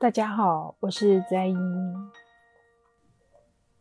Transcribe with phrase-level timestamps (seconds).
[0.00, 2.10] 大家好，我是在英。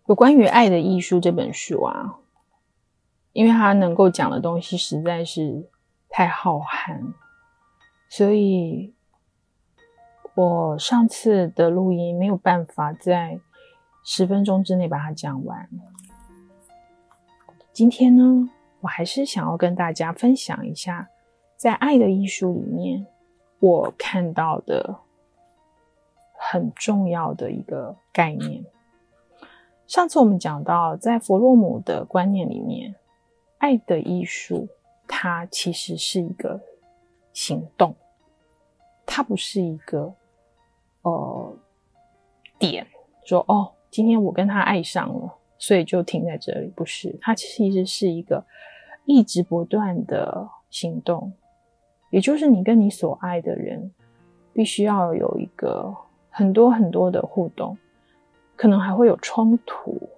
[0.08, 2.20] 有关于《爱的艺术》这本书啊，
[3.32, 5.70] 因为它能够讲的东西实在是
[6.10, 7.14] 太浩瀚，
[8.10, 8.94] 所以
[10.36, 13.40] 我上次的录音没有办法在
[14.04, 15.70] 十分钟之内把它讲完。
[17.72, 18.50] 今天呢，
[18.82, 21.08] 我还是想要跟大家分享一下，
[21.56, 23.08] 在《爱的艺术》里面
[23.62, 25.00] 我看到的
[26.52, 28.66] 很重要的一个概念。
[29.86, 32.96] 上次我们讲到，在弗洛姆的观念里面，
[33.60, 34.68] 爱的艺术，
[35.08, 36.60] 它其实是一个
[37.34, 37.96] 行动，
[39.06, 40.12] 它不是一个
[41.04, 41.56] 呃
[42.58, 42.88] 点，
[43.24, 48.44] 说哦，今天我跟他爱上了，所以就停在这里，不是，它其实是一个
[49.06, 51.32] 一直不断的行动，
[52.10, 53.92] 也就是你跟你所爱的人，
[54.52, 55.96] 必须要有一个
[56.40, 57.78] 很多很多的互动。
[58.56, 60.10] 可能还会有冲突。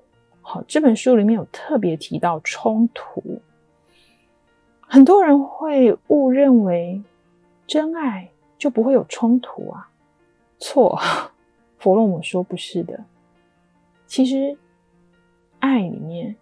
[0.41, 3.39] 好，这本书里面有特别提到冲突。
[4.79, 7.03] 很多人会误认为
[7.67, 9.89] 真爱就不会有冲突啊，
[10.57, 10.99] 错。
[11.77, 13.03] 弗洛姆说不是的。
[14.07, 14.57] 其实
[15.59, 16.35] 爱里面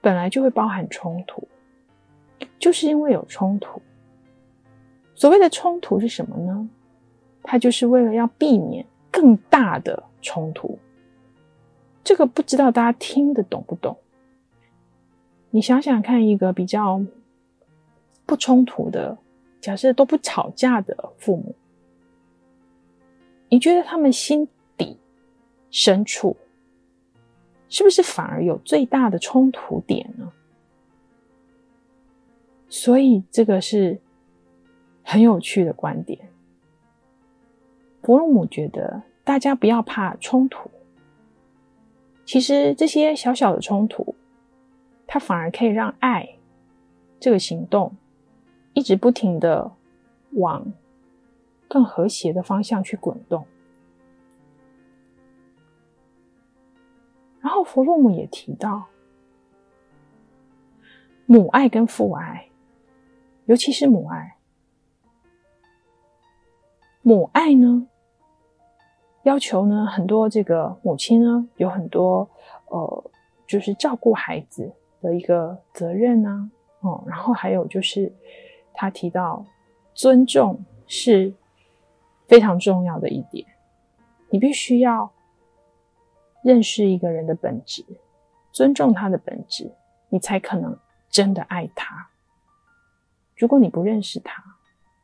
[0.00, 1.46] 本来就会包含冲突，
[2.58, 3.80] 就是因为有冲突。
[5.14, 6.68] 所谓的冲突是什么呢？
[7.44, 10.76] 它就是为了要避免更大的冲突。
[12.02, 13.96] 这个不知道大家听得懂不懂？
[15.50, 17.00] 你想想看，一个比较
[18.26, 19.18] 不冲突的，
[19.60, 21.54] 假设都不吵架的父母，
[23.50, 24.98] 你觉得他们心底
[25.70, 26.36] 深处
[27.68, 30.32] 是不是反而有最大的冲突点呢？
[32.68, 34.00] 所以这个是
[35.02, 36.18] 很有趣的观点。
[38.02, 40.70] 弗洛姆觉得大家不要怕冲突。
[42.24, 44.14] 其实这些小小的冲突，
[45.06, 46.36] 它反而可以让爱
[47.20, 47.94] 这个行动
[48.72, 49.70] 一直不停的
[50.32, 50.72] 往
[51.68, 53.46] 更和谐的方向去滚动。
[57.40, 58.86] 然后弗洛姆也提到，
[61.26, 62.48] 母爱跟父爱，
[63.46, 64.36] 尤其是母爱，
[67.02, 67.88] 母爱呢，
[69.24, 72.28] 要求呢，很多这个母亲呢，有很多
[72.66, 73.10] 呃，
[73.46, 76.50] 就是照顾孩子的一个责任啊，
[76.80, 78.12] 哦，然后还有就是
[78.74, 79.44] 他提到
[79.94, 81.32] 尊重是
[82.26, 83.46] 非常重要的一点，
[84.30, 85.12] 你必须要
[86.42, 87.84] 认识一个人的本质，
[88.50, 89.70] 尊重他的本质，
[90.08, 90.76] 你才可能
[91.08, 92.08] 真的爱他。
[93.36, 94.42] 如果你不认识他，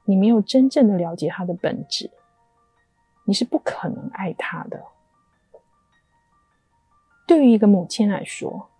[0.04, 2.10] 你没有真正的了解他的本质。
[3.28, 4.82] 你是不可能爱他的。
[7.26, 8.70] 对于一个母亲来说，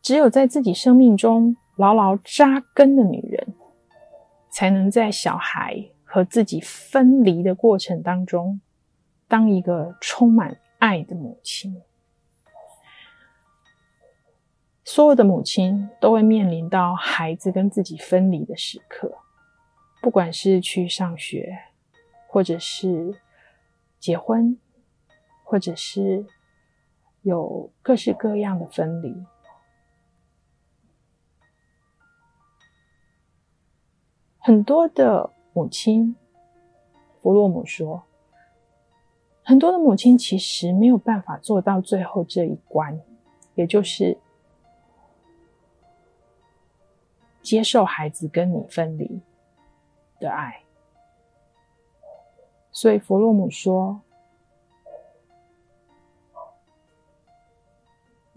[0.00, 3.54] 只有在自己生命中牢牢扎根的女人，
[4.50, 8.60] 才能在小孩和自己分离的过程当中，
[9.26, 11.82] 当一个充满爱的母亲。
[14.84, 19.18] 所有的母亲都会面临到孩子跟自己分离的时刻，
[20.00, 21.64] 不管是去上学。
[22.28, 23.18] 或者是
[23.98, 24.58] 结婚，
[25.42, 26.26] 或者是
[27.22, 29.24] 有各式各样的分离。
[34.38, 36.14] 很多的母亲，
[37.20, 38.04] 弗洛姆说，
[39.42, 43.00] 很多的母亲其实没有办法做到最后这一关，
[43.54, 44.16] 也就是
[47.42, 49.20] 接受孩子跟你分离
[50.20, 50.62] 的爱。
[52.70, 54.00] 所以弗洛姆说，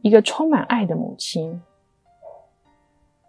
[0.01, 1.61] 一个充满爱的母亲，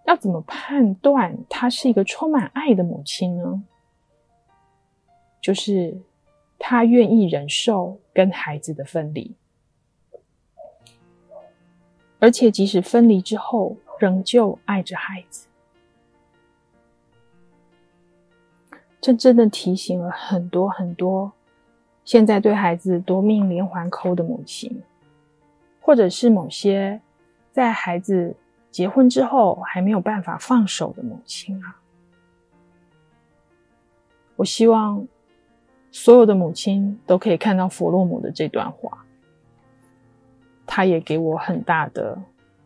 [0.07, 3.63] 要怎么判断她是一个充满爱的母亲呢？
[5.41, 6.01] 就是
[6.59, 9.37] 她愿意忍受跟孩子的分离，
[12.19, 15.49] 而且即使分离之后，仍旧爱着孩子。
[19.03, 21.33] 这真的提醒了很多很多
[22.05, 24.81] 现在对孩子夺命连环扣的母亲，
[25.81, 27.01] 或者是某些
[27.51, 28.37] 在孩子
[28.71, 31.81] 结婚之后还没有办法放手的母亲啊！
[34.37, 35.05] 我希望
[35.91, 39.05] 所有的母亲都可以看到弗洛姆的这段话，
[40.65, 42.17] 他也给我很大的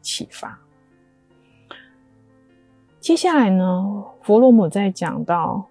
[0.03, 0.59] 启发。
[3.00, 5.67] 接下来呢，弗洛姆在讲到。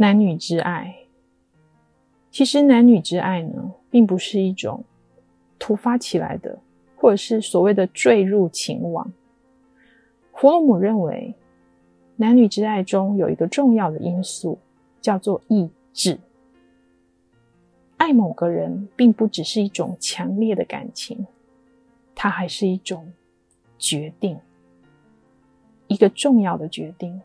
[0.00, 0.96] 男女之爱。
[2.30, 4.82] 其实男女之爱呢，并不是一种
[5.58, 6.58] 突发起来的，
[6.96, 9.12] 或者是所谓的坠入情网。
[10.32, 11.34] 弗洛姆认为，
[12.16, 14.58] 男女之爱中有一个重要的因素，
[15.02, 16.18] 叫做意志。
[17.98, 21.26] 爱某个人，并不只是一种强烈的感情，
[22.14, 23.12] 它还是一种
[23.76, 24.38] 决定，
[25.88, 27.20] 一个重要的决定，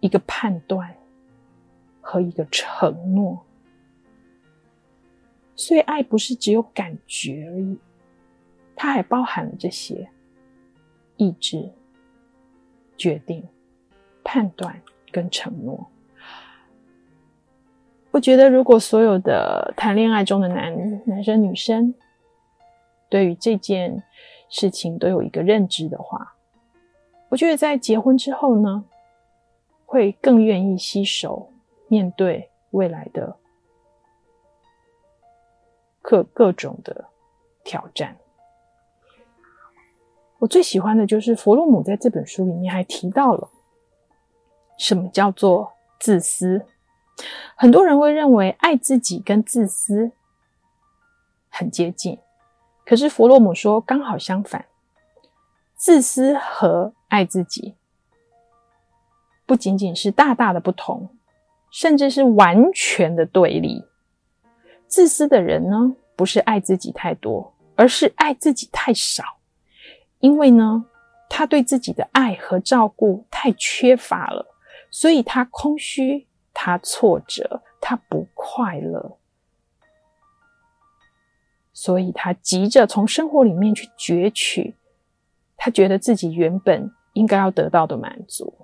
[0.00, 0.94] 一个判断
[2.02, 3.42] 和一个承诺。
[5.56, 7.78] 所以，爱不是只有感觉而已，
[8.76, 10.10] 它还包含了这些：
[11.16, 11.70] 意志、
[12.96, 13.46] 决定、
[14.24, 15.88] 判断跟承诺。
[18.10, 21.94] 我觉得，如果所有的谈恋爱中的男男生、女生，
[23.08, 24.02] 对于这件
[24.48, 26.34] 事情都有一个认知的话，
[27.28, 28.84] 我觉得在结婚之后呢，
[29.86, 31.50] 会更愿意携手
[31.92, 33.36] 面对未来的
[36.00, 37.10] 各各种的
[37.62, 38.16] 挑战。
[40.38, 43.50] 我最喜欢的就是弗洛姆在这本书里面还提到了
[44.78, 46.64] 什么叫做自私。
[47.54, 50.12] 很多人会认为爱自己跟自私
[51.50, 52.18] 很接近，
[52.86, 54.64] 可是弗洛姆说刚好相反，
[55.74, 57.76] 自私和爱自己
[59.44, 61.14] 不仅仅是大大的不同，
[61.72, 63.84] 甚至是完全的对立。
[64.86, 69.24] 自私的人呢，不是爱自己太多，而是爱自己太少，
[70.20, 70.84] 因为呢，
[71.28, 74.54] 他对自己的爱和照顾太缺乏了，
[74.92, 76.28] 所以他空虚。
[76.54, 79.16] 他挫折，他不快乐，
[81.72, 84.76] 所以他急着从生活里面去攫取
[85.56, 88.54] 他觉得自己原本应该要得到的满足，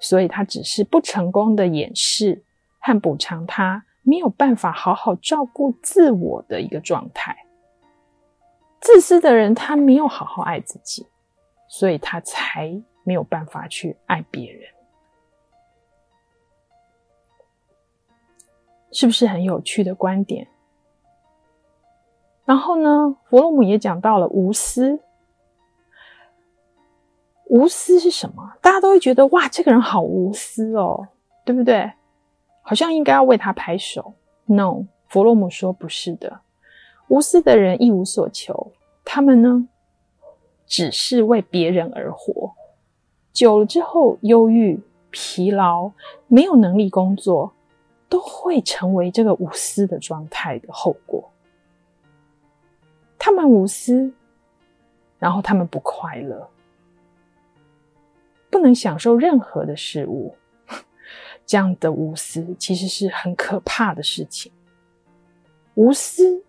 [0.00, 2.44] 所以他只是不成功的掩饰
[2.80, 7.36] 和补偿他没有办法好好照顾自我的一个状态。
[8.80, 11.06] 自私的人，他没有好好爱自己，
[11.68, 14.62] 所以他才没有办法去爱别人。
[18.92, 20.46] 是不是很有趣的观点？
[22.44, 25.00] 然后呢，弗洛姆也讲到了无私。
[27.48, 28.54] 无私是什么？
[28.76, 31.08] 大家都会觉得哇，这个人好无私哦，
[31.46, 31.90] 对不对？
[32.60, 34.12] 好像应该要为他拍手。
[34.44, 36.40] No，弗洛姆说不是的。
[37.08, 38.70] 无私的人一无所求，
[39.02, 39.66] 他们呢，
[40.66, 42.52] 只是为别人而活。
[43.32, 44.78] 久了之后，忧郁、
[45.08, 45.90] 疲劳，
[46.26, 47.50] 没有能力工作。
[48.08, 51.28] 都会成为这个无私的状态的后果。
[53.18, 54.12] 他们无私，
[55.18, 56.48] 然后他们不快乐，
[58.50, 60.34] 不能享受任何的事物。
[61.46, 64.50] 这样的无私其实是很可怕的事情。
[65.74, 66.42] 无私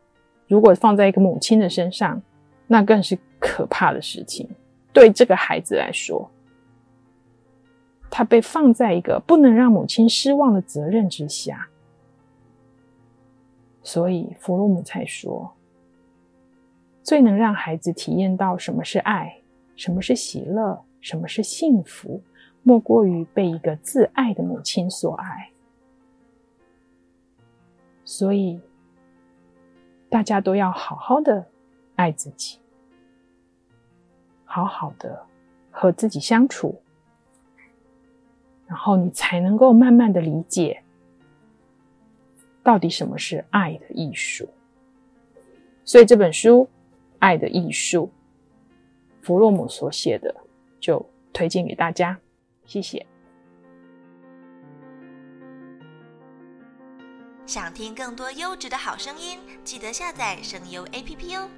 [0.47, 2.21] 如果放在一个母亲的身上，
[2.65, 4.49] 那更是可怕的事情。
[4.93, 6.29] 对这个孩子来说。
[8.09, 11.67] 他被放在一个不能让母亲失望的责任之下，
[13.83, 15.53] 所以弗洛姆才说，
[17.03, 19.37] 最能让孩子体验到什么是爱，
[19.75, 22.21] 什么是喜乐，什么是幸福，
[22.63, 25.51] 莫过于被一个自爱的母亲所爱。
[28.03, 28.59] 所以，
[30.09, 31.45] 大家都要好好的
[31.95, 32.59] 爱自己，
[34.45, 35.25] 好好的
[35.69, 36.81] 和自己相处。
[38.65, 40.83] 然后你才能够慢慢的理解，
[42.63, 44.45] 到底什么是爱的艺术。
[45.85, 46.63] 所以这本书
[47.19, 48.11] 《爱的艺术》，
[49.25, 50.35] 弗洛姆所写的，
[50.79, 51.03] 就
[51.33, 52.17] 推荐给大家。
[52.65, 53.05] 谢谢。
[57.45, 61.49] 想听更多优质的好声音，记得下载声优 APP 哦。